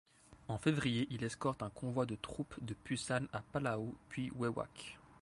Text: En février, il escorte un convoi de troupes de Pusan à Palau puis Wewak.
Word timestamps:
En 0.47 0.57
février, 0.57 1.05
il 1.11 1.23
escorte 1.23 1.61
un 1.61 1.69
convoi 1.69 2.07
de 2.07 2.15
troupes 2.15 2.55
de 2.63 2.73
Pusan 2.73 3.27
à 3.33 3.41
Palau 3.43 3.93
puis 4.09 4.31
Wewak. 4.31 4.97